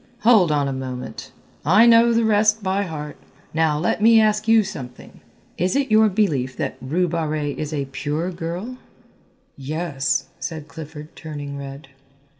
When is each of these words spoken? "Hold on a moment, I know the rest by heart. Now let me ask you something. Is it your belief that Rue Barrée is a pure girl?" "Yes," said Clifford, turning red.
"Hold 0.21 0.51
on 0.51 0.67
a 0.67 0.73
moment, 0.73 1.31
I 1.63 1.85
know 1.85 2.11
the 2.11 2.25
rest 2.25 2.63
by 2.63 2.81
heart. 2.85 3.17
Now 3.53 3.77
let 3.77 4.01
me 4.01 4.19
ask 4.19 4.47
you 4.47 4.63
something. 4.63 5.19
Is 5.59 5.75
it 5.75 5.91
your 5.91 6.09
belief 6.09 6.57
that 6.57 6.75
Rue 6.81 7.07
Barrée 7.07 7.55
is 7.55 7.71
a 7.71 7.85
pure 7.85 8.31
girl?" 8.31 8.77
"Yes," 9.57 10.25
said 10.39 10.67
Clifford, 10.67 11.15
turning 11.15 11.55
red. 11.55 11.89